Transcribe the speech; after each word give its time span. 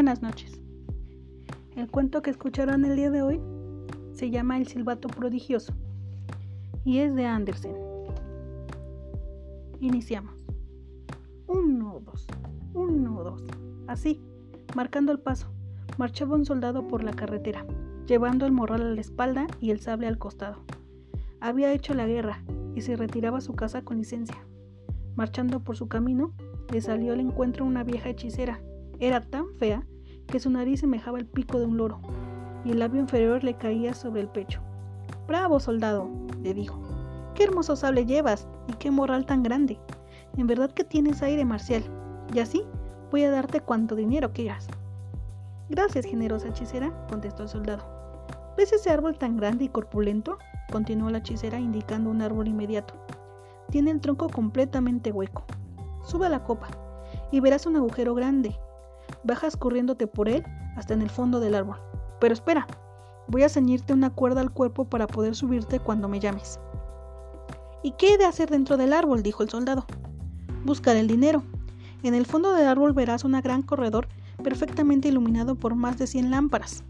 Buenas 0.00 0.22
noches. 0.22 0.58
El 1.76 1.90
cuento 1.90 2.22
que 2.22 2.30
escucharán 2.30 2.86
el 2.86 2.96
día 2.96 3.10
de 3.10 3.20
hoy 3.20 3.38
se 4.14 4.30
llama 4.30 4.56
El 4.56 4.66
silbato 4.66 5.08
prodigioso 5.08 5.74
y 6.86 7.00
es 7.00 7.14
de 7.14 7.26
Andersen. 7.26 7.76
Iniciamos. 9.78 10.32
Uno, 11.46 12.00
dos, 12.02 12.26
uno, 12.72 13.22
dos. 13.22 13.44
Así, 13.88 14.22
marcando 14.74 15.12
el 15.12 15.18
paso, 15.18 15.48
marchaba 15.98 16.34
un 16.34 16.46
soldado 16.46 16.88
por 16.88 17.04
la 17.04 17.12
carretera, 17.12 17.66
llevando 18.06 18.46
el 18.46 18.52
morral 18.52 18.80
a 18.80 18.94
la 18.94 19.02
espalda 19.02 19.48
y 19.60 19.70
el 19.70 19.80
sable 19.80 20.06
al 20.06 20.16
costado. 20.16 20.62
Había 21.40 21.74
hecho 21.74 21.92
la 21.92 22.06
guerra 22.06 22.42
y 22.74 22.80
se 22.80 22.96
retiraba 22.96 23.36
a 23.36 23.42
su 23.42 23.52
casa 23.52 23.82
con 23.82 23.98
licencia. 23.98 24.38
Marchando 25.14 25.60
por 25.60 25.76
su 25.76 25.88
camino, 25.88 26.32
le 26.72 26.80
salió 26.80 27.12
al 27.12 27.20
encuentro 27.20 27.66
una 27.66 27.84
vieja 27.84 28.08
hechicera. 28.08 28.62
Era 28.98 29.22
tan 29.22 29.54
fea 29.54 29.86
que 30.30 30.40
su 30.40 30.50
nariz 30.50 30.80
semejaba 30.80 31.18
el 31.18 31.26
pico 31.26 31.58
de 31.58 31.66
un 31.66 31.76
loro 31.76 32.00
y 32.64 32.70
el 32.70 32.78
labio 32.78 33.00
inferior 33.00 33.44
le 33.44 33.54
caía 33.54 33.94
sobre 33.94 34.22
el 34.22 34.28
pecho. 34.28 34.60
Bravo, 35.26 35.60
soldado, 35.60 36.08
le 36.42 36.54
dijo. 36.54 36.80
Qué 37.34 37.44
hermoso 37.44 37.76
sable 37.76 38.06
llevas 38.06 38.48
y 38.68 38.72
qué 38.74 38.90
morral 38.90 39.26
tan 39.26 39.42
grande. 39.42 39.78
En 40.36 40.46
verdad 40.46 40.70
que 40.70 40.84
tienes 40.84 41.22
aire 41.22 41.44
marcial. 41.44 41.82
Y 42.32 42.38
así 42.38 42.64
voy 43.10 43.24
a 43.24 43.30
darte 43.30 43.60
cuanto 43.60 43.96
dinero 43.96 44.32
quieras. 44.32 44.68
Gracias, 45.68 46.04
generosa 46.04 46.48
hechicera, 46.48 47.06
contestó 47.08 47.44
el 47.44 47.48
soldado. 47.48 47.84
¿Ves 48.56 48.72
ese 48.72 48.90
árbol 48.90 49.18
tan 49.18 49.36
grande 49.36 49.64
y 49.64 49.68
corpulento? 49.68 50.38
continuó 50.70 51.10
la 51.10 51.18
hechicera 51.18 51.58
indicando 51.58 52.10
un 52.10 52.22
árbol 52.22 52.48
inmediato. 52.48 52.94
Tiene 53.70 53.90
el 53.90 54.00
tronco 54.00 54.28
completamente 54.28 55.12
hueco. 55.12 55.44
Sube 56.04 56.26
a 56.26 56.30
la 56.30 56.44
copa 56.44 56.68
y 57.30 57.40
verás 57.40 57.66
un 57.66 57.76
agujero 57.76 58.14
grande. 58.14 58.58
Bajas 59.24 59.56
corriéndote 59.56 60.06
por 60.06 60.28
él 60.28 60.44
hasta 60.76 60.94
en 60.94 61.02
el 61.02 61.10
fondo 61.10 61.40
del 61.40 61.54
árbol. 61.54 61.76
Pero 62.20 62.34
espera, 62.34 62.66
voy 63.28 63.42
a 63.42 63.48
ceñirte 63.48 63.92
una 63.92 64.10
cuerda 64.10 64.40
al 64.40 64.52
cuerpo 64.52 64.84
para 64.84 65.06
poder 65.06 65.34
subirte 65.34 65.80
cuando 65.80 66.08
me 66.08 66.20
llames. 66.20 66.58
¿Y 67.82 67.92
qué 67.92 68.14
he 68.14 68.18
de 68.18 68.26
hacer 68.26 68.50
dentro 68.50 68.76
del 68.76 68.92
árbol? 68.92 69.22
dijo 69.22 69.42
el 69.42 69.50
soldado. 69.50 69.86
Buscar 70.64 70.96
el 70.96 71.06
dinero. 71.06 71.42
En 72.02 72.14
el 72.14 72.26
fondo 72.26 72.52
del 72.52 72.66
árbol 72.66 72.92
verás 72.92 73.24
un 73.24 73.32
gran 73.40 73.62
corredor 73.62 74.08
perfectamente 74.42 75.08
iluminado 75.08 75.54
por 75.54 75.74
más 75.74 75.98
de 75.98 76.06
100 76.06 76.30
lámparas. 76.30 76.84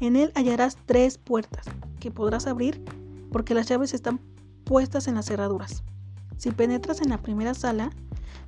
En 0.00 0.16
él 0.16 0.32
hallarás 0.34 0.76
tres 0.86 1.18
puertas 1.18 1.66
que 1.98 2.10
podrás 2.10 2.46
abrir 2.46 2.84
porque 3.32 3.54
las 3.54 3.68
llaves 3.68 3.94
están 3.94 4.20
puestas 4.64 5.08
en 5.08 5.16
las 5.16 5.26
cerraduras. 5.26 5.82
Si 6.38 6.52
penetras 6.52 7.02
en 7.02 7.10
la 7.10 7.18
primera 7.18 7.52
sala, 7.52 7.90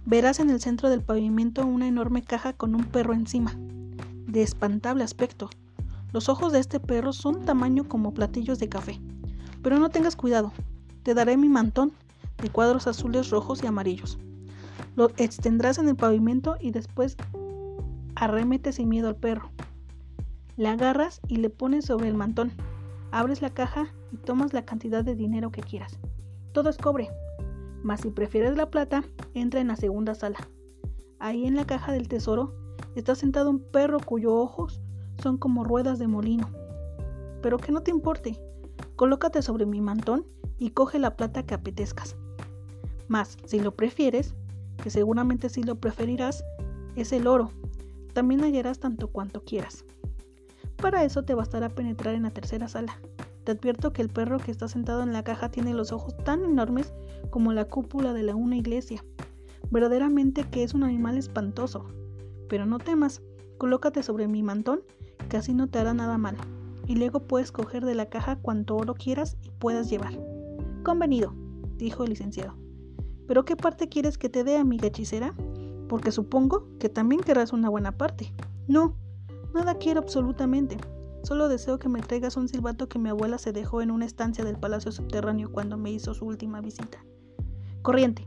verás 0.06 0.38
en 0.38 0.48
el 0.48 0.60
centro 0.60 0.88
del 0.88 1.02
pavimento 1.02 1.66
una 1.66 1.88
enorme 1.88 2.22
caja 2.22 2.52
con 2.52 2.77
un 2.77 2.84
perro 2.84 3.14
encima, 3.14 3.56
de 4.28 4.42
espantable 4.42 5.02
aspecto. 5.02 5.50
Los 6.12 6.28
ojos 6.28 6.52
de 6.52 6.61
este 6.61 6.78
perro 6.78 7.12
son 7.12 7.44
tamaño 7.44 7.88
como 7.88 8.14
platillos 8.14 8.61
de 8.61 8.68
café. 8.68 9.00
Pero 9.62 9.80
no 9.80 9.91
tengas 9.91 10.14
cuidado, 10.14 10.52
te 11.02 11.14
daré 11.14 11.36
mi 11.36 11.48
mantón 11.48 11.92
de 12.41 12.48
cuadros 12.48 12.86
azules, 12.86 13.30
rojos 13.30 13.62
y 13.64 13.66
amarillos. 13.66 14.18
Lo 14.94 15.11
extendrás 15.16 15.78
en 15.78 15.88
el 15.88 15.96
pavimento 15.96 16.56
y 16.61 16.70
después 16.70 17.16
arremete 18.14 18.72
sin 18.72 18.88
miedo 18.88 19.08
al 19.08 19.16
perro. 19.16 19.50
Le 20.56 20.68
agarras 20.68 21.20
y 21.27 21.36
le 21.36 21.50
pones 21.50 21.86
sobre 21.86 22.06
el 22.06 22.14
mantón. 22.14 22.52
Abres 23.11 23.42
la 23.42 23.50
caja 23.50 23.92
y 24.12 24.16
tomas 24.16 24.52
la 24.52 24.64
cantidad 24.64 25.05
de 25.05 25.16
dinero 25.16 25.50
que 25.50 25.62
quieras. 25.62 25.98
Todo 26.52 26.70
es 26.70 26.78
cobre. 26.78 27.08
Mas 27.83 28.00
si 28.00 28.11
prefieres 28.11 28.56
la 28.56 28.70
plata, 28.70 29.05
entra 29.34 29.61
en 29.61 29.69
la 29.69 29.77
segunda 29.77 30.14
sala. 30.14 30.39
Ahí 31.19 31.47
en 31.47 31.55
la 31.55 31.67
caja 31.67 31.92
del 31.92 32.09
tesoro 32.09 32.55
está 32.95 33.14
sentado 33.14 33.50
un 33.50 33.61
perro 33.61 33.98
cuyos 34.00 34.33
ojos 34.33 34.81
son 35.23 35.39
como 35.39 35.64
ruedas 35.64 35.98
de 35.98 36.07
molino. 36.07 36.51
Pero 37.42 37.58
que 37.58 37.73
no 37.73 37.83
te 37.83 37.90
importe, 37.90 38.40
colócate 38.96 39.42
sobre 39.42 39.67
mi 39.67 39.80
mantón 39.80 40.27
y 40.58 40.70
coge 40.70 40.98
la 40.98 41.17
plata 41.17 41.45
que 41.45 41.55
apetezcas. 41.55 42.17
Mas, 43.08 43.39
si 43.45 43.61
lo 43.61 43.74
prefieres, 43.74 44.35
que 44.83 44.90
seguramente 44.90 45.48
sí 45.48 45.63
lo 45.63 45.77
preferirás, 45.77 46.45
es 46.96 47.13
el 47.13 47.27
oro. 47.27 47.51
También 48.13 48.42
hallarás 48.42 48.79
tanto 48.79 49.08
cuanto 49.08 49.45
quieras. 49.45 49.85
Para 50.77 51.05
eso 51.05 51.23
te 51.23 51.35
bastará 51.35 51.69
penetrar 51.69 52.14
en 52.14 52.23
la 52.23 52.30
tercera 52.30 52.69
sala. 52.69 52.98
Te 53.45 53.52
advierto 53.52 53.92
que 53.92 54.02
el 54.02 54.08
perro 54.08 54.39
que 54.39 54.51
está 54.51 54.69
sentado 54.69 55.02
en 55.02 55.13
la 55.13 55.24
caja 55.24 55.51
tiene 55.51 55.74
los 55.74 55.92
ojos 55.92 56.17
tan 56.24 56.45
enormes 56.45 56.92
como 57.31 57.53
la 57.53 57.67
cúpula 57.67 58.13
de 58.13 58.23
la 58.23 58.35
una 58.35 58.57
iglesia. 58.57 59.05
Verdaderamente 59.70 60.45
que 60.45 60.63
es 60.63 60.75
un 60.75 60.85
animal 60.85 61.19
espantoso. 61.19 61.86
Pero 62.48 62.67
no 62.67 62.79
temas, 62.79 63.23
colócate 63.58 64.03
sobre 64.03 64.27
mi 64.27 64.42
mantón 64.42 64.83
que 65.29 65.36
así 65.36 65.55
no 65.55 65.69
te 65.69 65.79
hará 65.79 65.95
nada 65.95 66.19
malo, 66.19 66.39
y 66.86 66.97
luego 66.97 67.20
puedes 67.20 67.53
coger 67.53 67.86
de 67.86 67.95
la 67.95 68.07
caja 68.07 68.36
cuanto 68.36 68.77
oro 68.77 68.95
quieras 68.95 69.36
y 69.42 69.51
puedas 69.51 69.89
llevar. 69.89 70.19
Convenido, 70.83 71.33
dijo 71.79 72.05
el 72.05 72.11
licenciado. 72.11 72.55
¿Pero 73.29 73.45
qué 73.45 73.57
parte 73.57 73.89
quieres 73.89 74.19
que 74.19 74.29
te 74.29 74.42
dé, 74.45 74.57
amiga 74.57 74.89
hechicera? 74.89 75.35
Porque 75.89 76.11
supongo 76.11 76.67
que 76.79 76.89
también 76.89 77.20
querrás 77.20 77.52
una 77.52 77.69
buena 77.69 77.97
parte. 77.97 78.35
No, 78.67 78.97
nada 79.55 79.75
quiero 79.77 80.01
absolutamente. 80.01 80.77
Solo 81.23 81.48
deseo 81.48 81.79
que 81.79 81.89
me 81.89 82.01
traigas 82.01 82.36
un 82.36 82.48
silbato 82.48 82.89
que 82.89 82.98
mi 82.98 83.11
abuela 83.11 83.39
se 83.39 83.53
dejó 83.53 83.83
en 83.83 83.91
una 83.91 84.07
estancia 84.07 84.45
del 84.45 84.58
palacio 84.58 84.91
subterráneo 84.91 85.53
cuando 85.53 85.77
me 85.77 85.91
hizo 85.91 86.14
su 86.14 86.25
última 86.25 86.61
visita. 86.61 87.05
Corriente, 87.83 88.27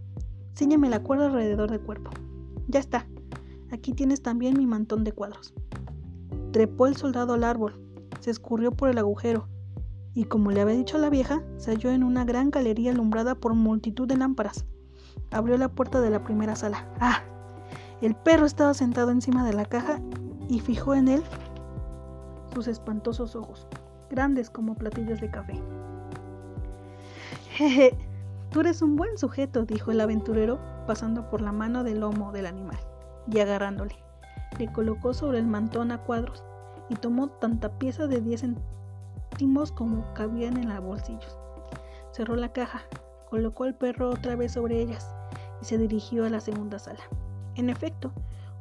ciñeme 0.55 0.89
la 0.89 1.01
cuerda 1.01 1.25
alrededor 1.25 1.71
del 1.71 1.81
cuerpo. 1.81 2.11
Ya 2.67 2.79
está. 2.79 3.07
Aquí 3.71 3.93
tienes 3.93 4.21
también 4.21 4.57
mi 4.57 4.67
mantón 4.67 5.03
de 5.03 5.11
cuadros. 5.11 5.53
Trepó 6.51 6.85
el 6.85 6.95
soldado 6.95 7.33
al 7.33 7.43
árbol, 7.43 7.81
se 8.19 8.29
escurrió 8.29 8.71
por 8.71 8.89
el 8.89 8.99
agujero, 8.99 9.47
y 10.13 10.25
como 10.25 10.51
le 10.51 10.61
había 10.61 10.75
dicho 10.75 10.99
la 10.99 11.09
vieja, 11.09 11.43
se 11.57 11.71
halló 11.71 11.89
en 11.89 12.03
una 12.03 12.23
gran 12.23 12.51
galería 12.51 12.91
alumbrada 12.91 13.33
por 13.33 13.55
multitud 13.55 14.07
de 14.07 14.17
lámparas. 14.17 14.65
Abrió 15.31 15.57
la 15.57 15.69
puerta 15.69 16.01
de 16.01 16.11
la 16.11 16.23
primera 16.23 16.55
sala. 16.55 16.87
¡Ah! 16.99 17.23
El 18.01 18.15
perro 18.15 18.45
estaba 18.45 18.75
sentado 18.75 19.09
encima 19.09 19.43
de 19.43 19.53
la 19.53 19.65
caja 19.65 19.99
y 20.47 20.59
fijó 20.59 20.93
en 20.93 21.07
él 21.07 21.23
sus 22.53 22.67
espantosos 22.67 23.35
ojos, 23.35 23.67
grandes 24.09 24.49
como 24.49 24.75
platillos 24.75 25.21
de 25.21 25.31
café. 25.31 25.61
Jeje, 27.51 27.97
tú 28.51 28.61
eres 28.61 28.81
un 28.81 28.95
buen 28.95 29.17
sujeto, 29.17 29.65
dijo 29.65 29.91
el 29.91 30.01
aventurero, 30.01 30.59
pasando 30.87 31.29
por 31.29 31.41
la 31.41 31.51
mano 31.51 31.83
del 31.83 31.99
lomo 31.99 32.31
del 32.31 32.45
animal 32.45 32.79
y 33.31 33.39
agarrándole 33.39 34.03
le 34.59 34.71
colocó 34.71 35.13
sobre 35.13 35.39
el 35.39 35.47
mantón 35.47 35.91
a 35.91 35.99
cuadros 35.99 36.43
y 36.89 36.95
tomó 36.95 37.29
tanta 37.29 37.69
pieza 37.77 38.07
de 38.07 38.21
10 38.21 38.41
céntimos 38.41 39.71
como 39.71 40.13
cabían 40.13 40.57
en 40.57 40.69
los 40.69 40.83
bolsillos. 40.83 41.37
Cerró 42.11 42.35
la 42.35 42.51
caja, 42.51 42.83
colocó 43.29 43.63
al 43.63 43.75
perro 43.75 44.09
otra 44.09 44.35
vez 44.35 44.51
sobre 44.53 44.81
ellas 44.81 45.09
y 45.61 45.65
se 45.65 45.77
dirigió 45.77 46.25
a 46.25 46.29
la 46.29 46.39
segunda 46.39 46.77
sala. 46.77 46.99
En 47.55 47.69
efecto, 47.69 48.11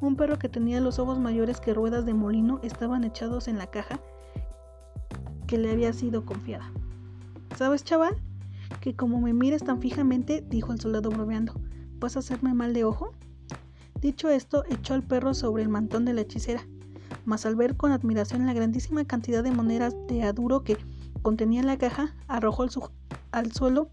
un 0.07 0.17
perro 0.17 0.39
que 0.39 0.49
tenía 0.49 0.81
los 0.81 0.99
ojos 0.99 1.19
mayores 1.19 1.61
que 1.61 1.75
ruedas 1.75 2.05
de 2.05 2.15
molino 2.15 2.61
estaban 2.63 3.05
echados 3.05 3.49
en 3.49 3.59
la 3.59 3.69
caja 3.69 4.01
que 5.47 5.59
le 5.59 5.71
había 5.71 5.93
sido 5.93 6.25
confiada. 6.25 6.71
¿Sabes, 7.57 7.85
chaval? 7.85 8.17
Que 8.81 8.97
como 8.97 9.21
me 9.21 9.33
mires 9.33 9.63
tan 9.63 9.81
fijamente, 9.81 10.45
dijo 10.49 10.73
el 10.73 10.81
soldado 10.81 11.11
bromeando, 11.11 11.55
¿vas 11.99 12.17
a 12.17 12.21
hacerme 12.21 12.55
mal 12.55 12.73
de 12.73 12.85
ojo? 12.85 13.13
Dicho 14.01 14.29
esto, 14.29 14.65
echó 14.69 14.95
al 14.95 15.03
perro 15.03 15.35
sobre 15.35 15.63
el 15.63 15.69
mantón 15.69 16.05
de 16.05 16.15
la 16.15 16.23
hechicera, 16.23 16.67
mas 17.25 17.47
al 17.47 17.55
ver 17.55 17.77
con 17.77 17.93
admiración 17.93 18.47
la 18.47 18.55
grandísima 18.55 19.05
cantidad 19.05 19.45
de 19.45 19.53
monedas 19.53 19.95
de 20.09 20.25
aduro 20.25 20.65
que 20.65 20.77
contenía 21.23 21.63
la 21.63 21.79
caja, 21.79 22.15
arrojó 22.27 22.67
al, 23.31 23.53
suelo 23.53 23.91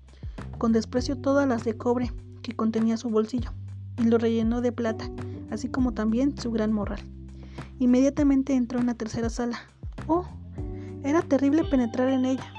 con 0.58 0.72
desprecio 0.72 1.18
todas 1.18 1.48
las 1.48 1.64
de 1.64 1.78
cobre 1.78 2.12
que 2.42 2.56
contenía 2.56 2.98
su 2.98 3.10
bolsillo, 3.10 3.52
y 3.98 4.06
lo 4.06 4.18
rellenó 4.18 4.62
de 4.62 4.72
plata, 4.72 5.12
así 5.52 5.70
como 5.70 5.94
también 5.94 6.38
su 6.38 6.52
gran 6.52 6.72
morral. 6.72 7.00
Inmediatamente 7.80 8.54
entró 8.54 8.80
en 8.80 8.88
la 8.88 8.94
tercera 8.94 9.30
sala. 9.30 9.60
¡Oh! 10.08 10.26
Era 11.04 11.22
terrible 11.22 11.64
penetrar 11.64 12.10
en 12.10 12.26
ella. 12.26 12.54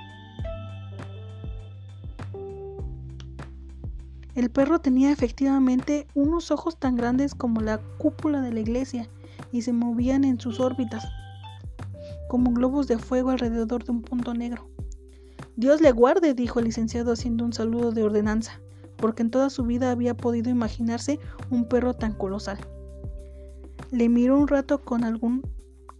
El 4.34 4.50
perro 4.50 4.78
tenía 4.78 5.10
efectivamente 5.10 6.06
unos 6.14 6.50
ojos 6.50 6.78
tan 6.78 6.96
grandes 6.96 7.34
como 7.34 7.60
la 7.60 7.78
cúpula 7.98 8.40
de 8.40 8.52
la 8.52 8.60
iglesia 8.60 9.08
y 9.52 9.62
se 9.62 9.72
movían 9.72 10.24
en 10.24 10.40
sus 10.40 10.60
órbitas 10.60 11.04
como 12.28 12.52
globos 12.52 12.86
de 12.86 12.96
fuego 12.96 13.30
alrededor 13.30 13.84
de 13.84 13.90
un 13.90 14.02
punto 14.02 14.34
negro. 14.34 14.70
Dios 15.56 15.80
le 15.80 15.90
guarde, 15.90 16.32
dijo 16.32 16.60
el 16.60 16.66
licenciado 16.66 17.12
haciendo 17.12 17.44
un 17.44 17.52
saludo 17.52 17.90
de 17.90 18.04
ordenanza, 18.04 18.60
porque 18.96 19.22
en 19.22 19.30
toda 19.30 19.50
su 19.50 19.64
vida 19.64 19.90
había 19.90 20.16
podido 20.16 20.48
imaginarse 20.48 21.18
un 21.50 21.68
perro 21.68 21.94
tan 21.94 22.12
colosal. 22.12 22.58
Le 23.90 24.08
miró 24.08 24.38
un 24.38 24.48
rato 24.48 24.78
con 24.82 25.04
algún 25.04 25.42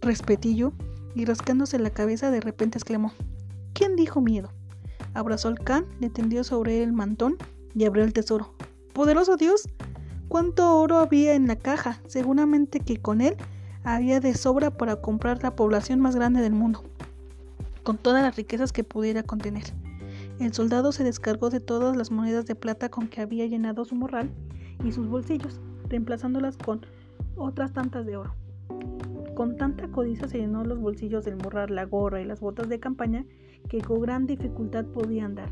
respetillo 0.01 0.73
y 1.13 1.25
rascándose 1.25 1.77
la 1.79 1.89
cabeza 1.89 2.31
de 2.31 2.41
repente 2.41 2.77
exclamó, 2.77 3.11
¿Quién 3.73 3.95
dijo 3.95 4.21
miedo? 4.21 4.51
Abrazó 5.13 5.49
al 5.49 5.59
can, 5.59 5.85
le 5.99 6.09
tendió 6.09 6.43
sobre 6.43 6.77
él 6.77 6.89
el 6.89 6.93
mantón 6.93 7.37
y 7.75 7.85
abrió 7.85 8.03
el 8.03 8.13
tesoro. 8.13 8.53
¡Poderoso 8.93 9.35
Dios! 9.37 9.67
¿Cuánto 10.27 10.77
oro 10.77 10.97
había 10.97 11.33
en 11.33 11.47
la 11.47 11.57
caja? 11.57 12.01
Seguramente 12.07 12.79
que 12.79 13.01
con 13.01 13.19
él 13.19 13.35
Había 13.83 14.19
de 14.19 14.35
sobra 14.35 14.69
para 14.69 14.97
comprar 14.97 15.41
la 15.41 15.55
población 15.55 15.99
más 15.99 16.15
grande 16.15 16.39
del 16.41 16.53
mundo, 16.53 16.83
con 17.81 17.97
todas 17.97 18.21
las 18.21 18.35
riquezas 18.35 18.71
que 18.71 18.83
pudiera 18.83 19.23
contener. 19.23 19.63
El 20.39 20.53
soldado 20.53 20.91
se 20.91 21.03
descargó 21.03 21.49
de 21.49 21.59
todas 21.59 21.97
las 21.97 22.11
monedas 22.11 22.45
de 22.45 22.53
plata 22.53 22.89
con 22.89 23.07
que 23.07 23.21
había 23.21 23.47
llenado 23.47 23.83
su 23.83 23.95
morral 23.95 24.29
y 24.83 24.91
sus 24.91 25.07
bolsillos, 25.07 25.59
reemplazándolas 25.89 26.57
con 26.57 26.85
otras 27.35 27.73
tantas 27.73 28.05
de 28.05 28.17
oro. 28.17 28.35
Con 29.35 29.57
tanta 29.57 29.87
codicia 29.89 30.27
se 30.27 30.39
llenó 30.39 30.63
los 30.63 30.79
bolsillos 30.79 31.25
del 31.25 31.37
morral, 31.37 31.73
la 31.73 31.85
gorra 31.85 32.21
y 32.21 32.25
las 32.25 32.41
botas 32.41 32.69
de 32.69 32.79
campaña 32.79 33.25
que 33.69 33.81
con 33.81 34.01
gran 34.01 34.27
dificultad 34.27 34.85
podía 34.85 35.25
andar. 35.25 35.49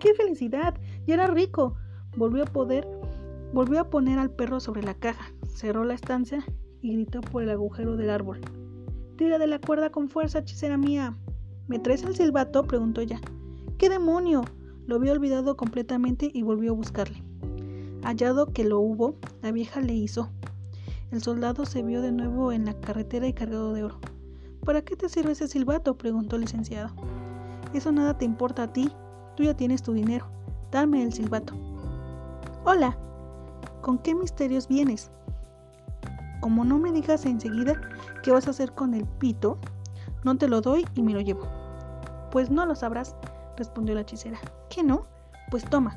¡Qué 0.00 0.14
felicidad! 0.14 0.74
¡Ya 1.06 1.14
era 1.14 1.26
rico! 1.28 1.76
Volvió 2.16 2.42
a 2.42 2.46
poder, 2.46 2.86
volvió 3.52 3.80
a 3.80 3.90
poner 3.90 4.18
al 4.18 4.30
perro 4.30 4.60
sobre 4.60 4.82
la 4.82 4.94
caja, 4.94 5.32
cerró 5.46 5.84
la 5.84 5.94
estancia 5.94 6.44
y 6.82 6.92
gritó 6.92 7.20
por 7.20 7.42
el 7.42 7.50
agujero 7.50 7.96
del 7.96 8.10
árbol. 8.10 8.40
Tira 9.16 9.38
de 9.38 9.46
la 9.46 9.60
cuerda 9.60 9.90
con 9.90 10.08
fuerza, 10.08 10.40
hechicera 10.40 10.76
mía. 10.76 11.16
¿Me 11.68 11.78
traes 11.78 12.02
el 12.02 12.14
silbato? 12.14 12.64
preguntó 12.64 13.00
ella. 13.00 13.20
¿Qué 13.78 13.88
demonio? 13.88 14.42
Lo 14.86 14.96
había 14.96 15.12
olvidado 15.12 15.56
completamente 15.56 16.30
y 16.32 16.42
volvió 16.42 16.72
a 16.72 16.74
buscarle. 16.74 17.22
Hallado 18.02 18.52
que 18.52 18.64
lo 18.64 18.80
hubo, 18.80 19.16
la 19.40 19.50
vieja 19.50 19.80
le 19.80 19.94
hizo. 19.94 20.30
El 21.10 21.22
soldado 21.22 21.64
se 21.64 21.82
vio 21.82 22.02
de 22.02 22.12
nuevo 22.12 22.52
en 22.52 22.64
la 22.64 22.74
carretera 22.80 23.26
y 23.26 23.32
cargado 23.32 23.72
de 23.72 23.84
oro. 23.84 24.00
¿Para 24.64 24.82
qué 24.82 24.96
te 24.96 25.08
sirve 25.08 25.32
ese 25.32 25.48
silbato? 25.48 25.96
preguntó 25.96 26.36
el 26.36 26.42
licenciado. 26.42 26.90
Eso 27.72 27.92
nada 27.92 28.16
te 28.16 28.24
importa 28.24 28.64
a 28.64 28.72
ti. 28.72 28.90
Tú 29.36 29.42
ya 29.42 29.54
tienes 29.54 29.82
tu 29.82 29.92
dinero. 29.92 30.26
Dame 30.70 31.02
el 31.02 31.12
silbato. 31.12 31.54
Hola. 32.64 32.98
¿Con 33.82 33.98
qué 33.98 34.14
misterios 34.14 34.66
vienes? 34.66 35.10
Como 36.40 36.64
no 36.64 36.78
me 36.78 36.92
digas 36.92 37.26
enseguida 37.26 37.74
qué 38.22 38.32
vas 38.32 38.46
a 38.46 38.50
hacer 38.50 38.72
con 38.72 38.94
el 38.94 39.04
pito, 39.04 39.58
no 40.24 40.36
te 40.36 40.48
lo 40.48 40.60
doy 40.60 40.86
y 40.94 41.02
me 41.02 41.12
lo 41.12 41.20
llevo. 41.20 41.46
Pues 42.30 42.50
no 42.50 42.64
lo 42.64 42.74
sabrás, 42.74 43.14
respondió 43.56 43.94
la 43.94 44.00
hechicera. 44.00 44.38
¿Qué 44.70 44.82
no? 44.82 45.06
Pues 45.50 45.64
toma. 45.64 45.96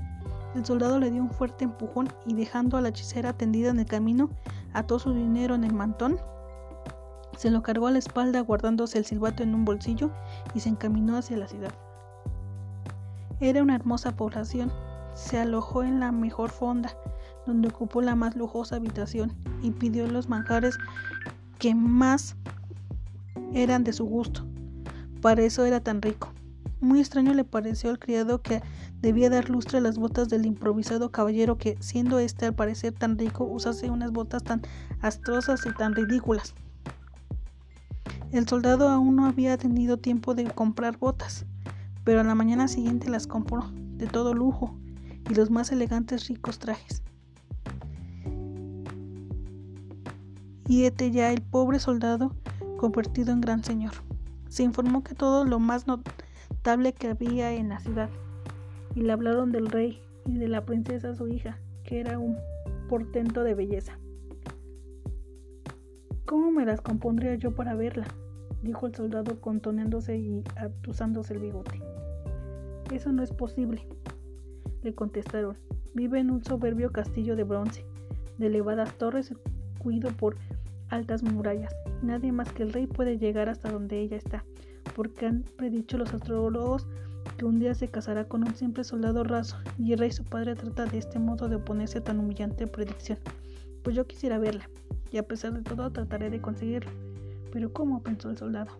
El 0.55 0.65
soldado 0.65 0.99
le 0.99 1.11
dio 1.11 1.21
un 1.21 1.29
fuerte 1.29 1.63
empujón 1.63 2.09
y 2.25 2.33
dejando 2.33 2.77
a 2.77 2.81
la 2.81 2.89
hechicera 2.89 3.33
tendida 3.33 3.69
en 3.69 3.79
el 3.79 3.85
camino, 3.85 4.29
ató 4.77 4.99
su 4.99 5.13
dinero 5.13 5.55
en 5.55 5.63
el 5.63 5.73
mantón, 5.73 6.19
se 7.37 7.51
lo 7.51 7.61
cargó 7.61 7.87
a 7.87 7.91
la 7.91 7.99
espalda 7.99 8.41
guardándose 8.41 8.97
el 8.97 9.05
silbato 9.05 9.43
en 9.43 9.53
un 9.53 9.65
bolsillo 9.65 10.11
y 10.53 10.59
se 10.59 10.69
encaminó 10.69 11.17
hacia 11.17 11.37
la 11.37 11.47
ciudad. 11.47 11.73
Era 13.39 13.61
una 13.61 13.75
hermosa 13.75 14.15
población. 14.15 14.71
Se 15.13 15.39
alojó 15.39 15.83
en 15.83 15.99
la 15.99 16.11
mejor 16.11 16.49
fonda, 16.49 16.95
donde 17.45 17.69
ocupó 17.69 18.01
la 18.01 18.15
más 18.15 18.35
lujosa 18.35 18.75
habitación 18.75 19.33
y 19.61 19.71
pidió 19.71 20.07
los 20.07 20.29
manjares 20.29 20.77
que 21.59 21.75
más 21.75 22.35
eran 23.53 23.83
de 23.83 23.93
su 23.93 24.05
gusto. 24.05 24.45
Para 25.21 25.41
eso 25.41 25.65
era 25.65 25.79
tan 25.79 26.01
rico. 26.01 26.29
Muy 26.79 26.99
extraño 26.99 27.33
le 27.33 27.43
pareció 27.43 27.89
al 27.89 27.99
criado 27.99 28.41
que 28.41 28.61
debía 29.01 29.29
dar 29.29 29.49
lustre 29.49 29.79
a 29.79 29.81
las 29.81 29.97
botas 29.97 30.29
del 30.29 30.45
improvisado 30.45 31.11
caballero 31.11 31.57
que, 31.57 31.77
siendo 31.79 32.19
éste 32.19 32.45
al 32.45 32.53
parecer 32.53 32.93
tan 32.93 33.17
rico, 33.17 33.45
usase 33.45 33.89
unas 33.89 34.11
botas 34.11 34.43
tan 34.43 34.61
astrosas 35.01 35.65
y 35.65 35.73
tan 35.73 35.95
ridículas. 35.95 36.53
El 38.31 38.47
soldado 38.47 38.89
aún 38.89 39.15
no 39.15 39.25
había 39.25 39.57
tenido 39.57 39.97
tiempo 39.97 40.35
de 40.35 40.45
comprar 40.45 40.97
botas, 40.97 41.45
pero 42.03 42.21
a 42.21 42.23
la 42.23 42.35
mañana 42.35 42.67
siguiente 42.67 43.09
las 43.09 43.25
compró, 43.25 43.71
de 43.73 44.07
todo 44.07 44.33
lujo, 44.33 44.77
y 45.29 45.33
los 45.33 45.49
más 45.49 45.71
elegantes 45.71 46.27
ricos 46.27 46.59
trajes. 46.59 47.01
y 50.67 50.83
este 50.83 51.11
ya 51.11 51.31
el 51.31 51.41
pobre 51.41 51.79
soldado 51.79 52.35
convertido 52.77 53.31
en 53.31 53.41
gran 53.41 53.63
señor. 53.63 53.93
Se 54.49 54.63
informó 54.63 55.03
que 55.03 55.15
todo 55.15 55.45
lo 55.45 55.59
más 55.59 55.87
notable 55.87 56.26
que 56.67 57.07
había 57.07 57.53
en 57.53 57.69
la 57.69 57.79
ciudad, 57.79 58.09
y 58.93 58.99
le 58.99 59.13
hablaron 59.13 59.53
del 59.53 59.67
rey 59.67 60.01
y 60.25 60.37
de 60.37 60.49
la 60.49 60.65
princesa 60.65 61.15
su 61.15 61.29
hija, 61.29 61.57
que 61.85 62.01
era 62.01 62.19
un 62.19 62.35
portento 62.89 63.45
de 63.45 63.53
belleza. 63.53 63.97
¿Cómo 66.25 66.51
me 66.51 66.65
las 66.65 66.81
compondría 66.81 67.35
yo 67.35 67.55
para 67.55 67.73
verla? 67.73 68.05
dijo 68.63 68.85
el 68.85 68.93
soldado 68.93 69.39
contoneándose 69.39 70.17
y 70.17 70.43
atusándose 70.57 71.35
el 71.35 71.39
bigote. 71.39 71.81
Eso 72.91 73.13
no 73.13 73.23
es 73.23 73.31
posible, 73.31 73.87
le 74.83 74.93
contestaron. 74.93 75.55
Vive 75.93 76.19
en 76.19 76.29
un 76.29 76.43
soberbio 76.43 76.91
castillo 76.91 77.37
de 77.37 77.45
bronce, 77.45 77.85
de 78.39 78.47
elevadas 78.47 78.93
torres 78.97 79.33
cuido 79.79 80.09
por 80.09 80.35
altas 80.89 81.23
murallas. 81.23 81.73
Nadie 82.01 82.33
más 82.33 82.51
que 82.51 82.63
el 82.63 82.73
rey 82.73 82.87
puede 82.87 83.17
llegar 83.17 83.47
hasta 83.47 83.71
donde 83.71 84.01
ella 84.01 84.17
está, 84.17 84.43
porque 84.97 85.27
han 85.27 85.43
predicho 85.57 85.95
los 85.99 86.11
astrólogos 86.11 86.87
que 87.37 87.45
un 87.45 87.59
día 87.59 87.75
se 87.75 87.87
casará 87.87 88.27
con 88.27 88.43
un 88.43 88.55
simple 88.55 88.83
soldado 88.83 89.23
raso, 89.23 89.55
y 89.77 89.93
el 89.93 89.99
rey 89.99 90.11
su 90.11 90.23
padre 90.23 90.55
trata 90.55 90.87
de 90.87 90.97
este 90.97 91.19
modo 91.19 91.47
de 91.47 91.57
oponerse 91.57 91.99
a 91.99 92.03
tan 92.03 92.19
humillante 92.19 92.65
predicción. 92.65 93.19
Pues 93.83 93.95
yo 93.95 94.07
quisiera 94.07 94.39
verla, 94.39 94.67
y 95.11 95.17
a 95.17 95.27
pesar 95.27 95.53
de 95.53 95.61
todo 95.61 95.91
trataré 95.91 96.31
de 96.31 96.41
conseguirlo. 96.41 96.89
Pero 97.51 97.71
¿cómo? 97.71 98.01
pensó 98.01 98.31
el 98.31 98.39
soldado. 98.39 98.71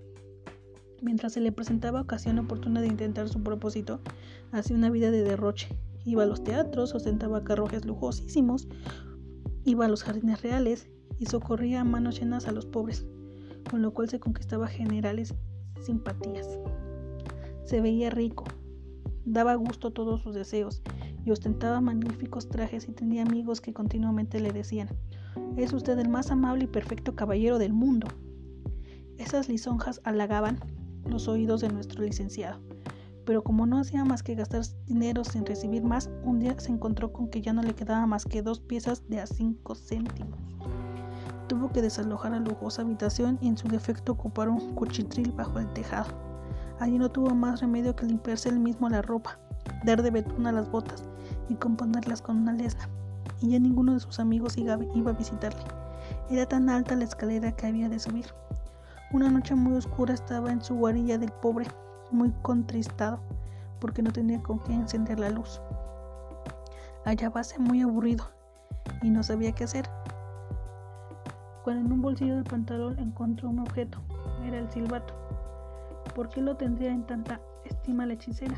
Mientras 1.03 1.33
se 1.33 1.39
le 1.39 1.51
presentaba 1.51 2.01
ocasión 2.01 2.39
oportuna 2.39 2.81
de 2.81 2.87
intentar 2.87 3.29
su 3.29 3.43
propósito, 3.43 3.99
hacía 4.51 4.75
una 4.75 4.89
vida 4.89 5.11
de 5.11 5.21
derroche. 5.21 5.67
Iba 6.03 6.23
a 6.23 6.25
los 6.25 6.43
teatros, 6.43 6.95
ostentaba 6.95 7.43
carruajes 7.43 7.85
lujosísimos, 7.85 8.67
iba 9.65 9.85
a 9.85 9.87
los 9.87 10.03
jardines 10.03 10.41
reales 10.41 10.89
y 11.19 11.27
socorría 11.27 11.81
a 11.81 11.83
manos 11.83 12.19
llenas 12.19 12.47
a 12.47 12.53
los 12.53 12.65
pobres, 12.65 13.05
con 13.69 13.83
lo 13.83 13.93
cual 13.93 14.09
se 14.09 14.19
conquistaba 14.19 14.65
generales 14.67 15.35
simpatías. 15.81 16.59
Se 17.65 17.81
veía 17.81 18.09
rico, 18.09 18.45
daba 19.25 19.55
gusto 19.55 19.89
a 19.89 19.93
todos 19.93 20.21
sus 20.21 20.33
deseos 20.33 20.81
y 21.25 21.31
ostentaba 21.31 21.81
magníficos 21.81 22.47
trajes 22.47 22.87
y 22.87 22.93
tenía 22.93 23.23
amigos 23.23 23.59
que 23.59 23.73
continuamente 23.73 24.39
le 24.39 24.53
decían, 24.53 24.89
es 25.57 25.73
usted 25.73 25.99
el 25.99 26.09
más 26.09 26.31
amable 26.31 26.63
y 26.63 26.67
perfecto 26.67 27.15
caballero 27.15 27.57
del 27.57 27.73
mundo. 27.73 28.07
Esas 29.17 29.49
lisonjas 29.49 29.99
halagaban 30.03 30.59
los 31.05 31.27
oídos 31.27 31.61
de 31.61 31.69
nuestro 31.69 32.03
licenciado, 32.03 32.59
pero 33.25 33.43
como 33.43 33.65
no 33.65 33.79
hacía 33.79 34.05
más 34.05 34.23
que 34.23 34.35
gastar 34.35 34.63
dinero 34.85 35.23
sin 35.25 35.45
recibir 35.45 35.83
más, 35.83 36.09
un 36.23 36.39
día 36.39 36.57
se 36.59 36.71
encontró 36.71 37.11
con 37.11 37.29
que 37.29 37.41
ya 37.41 37.51
no 37.51 37.61
le 37.61 37.73
quedaba 37.73 38.05
más 38.05 38.23
que 38.23 38.41
dos 38.41 38.61
piezas 38.61 39.07
de 39.09 39.19
a 39.19 39.27
cinco 39.27 39.75
céntimos. 39.75 40.39
Tuvo 41.47 41.71
que 41.71 41.81
desalojar 41.81 42.31
la 42.31 42.39
lujosa 42.39 42.81
habitación 42.81 43.37
y 43.41 43.47
en 43.47 43.57
su 43.57 43.67
defecto 43.69 44.11
ocupar 44.11 44.49
un 44.49 44.73
cuchitril 44.75 45.31
bajo 45.31 45.59
el 45.59 45.71
tejado. 45.73 46.07
Allí 46.79 46.97
no 46.97 47.09
tuvo 47.09 47.33
más 47.33 47.61
remedio 47.61 47.95
que 47.95 48.05
limpiarse 48.05 48.49
él 48.49 48.59
mismo 48.59 48.89
la 48.89 49.01
ropa, 49.01 49.39
dar 49.85 50.03
de 50.03 50.11
betún 50.11 50.45
a 50.45 50.51
las 50.51 50.69
botas 50.69 51.05
y 51.47 51.55
componerlas 51.55 52.21
con 52.21 52.37
una 52.37 52.51
lesna. 52.51 52.89
Y 53.41 53.51
ya 53.51 53.59
ninguno 53.59 53.93
de 53.93 53.99
sus 53.99 54.19
amigos 54.19 54.57
iba 54.57 54.73
a 54.73 55.13
visitarle. 55.13 55.63
Era 56.29 56.45
tan 56.45 56.69
alta 56.69 56.95
la 56.95 57.05
escalera 57.05 57.53
que 57.53 57.67
había 57.67 57.87
de 57.87 57.99
subir. 57.99 58.25
Una 59.13 59.29
noche 59.29 59.55
muy 59.55 59.77
oscura 59.77 60.13
estaba 60.13 60.51
en 60.51 60.61
su 60.61 60.75
guarilla 60.75 61.17
del 61.17 61.31
pobre, 61.31 61.65
muy 62.11 62.31
contristado, 62.41 63.19
porque 63.79 64.01
no 64.01 64.11
tenía 64.11 64.43
con 64.43 64.59
qué 64.59 64.73
encender 64.73 65.19
la 65.19 65.29
luz. 65.29 65.61
Hallábase 67.05 67.57
muy 67.57 67.81
aburrido 67.81 68.25
y 69.01 69.09
no 69.09 69.23
sabía 69.23 69.53
qué 69.53 69.63
hacer 69.63 69.89
cuando 71.67 71.85
en 71.85 71.91
un 71.91 72.01
bolsillo 72.01 72.35
del 72.35 72.45
pantalón 72.45 72.97
encontró 72.97 73.49
un 73.49 73.59
objeto. 73.59 73.97
Era 74.45 74.57
el 74.57 74.71
silbato. 74.71 75.13
¿Por 76.15 76.29
qué 76.29 76.39
lo 76.41 76.55
tendría 76.55 76.93
en 76.93 77.05
tanta 77.05 77.41
estima 77.65 78.05
la 78.05 78.13
hechicera? 78.13 78.55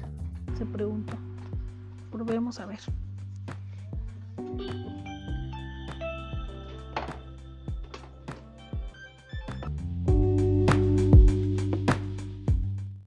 se 0.56 0.64
preguntó. 0.68 1.18
Probemos 2.12 2.60
a 2.60 2.68
ver. 2.68 2.78